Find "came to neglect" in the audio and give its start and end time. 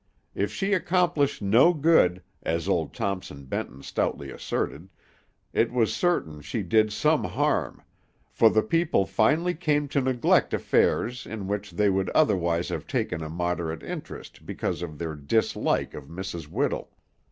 9.53-10.55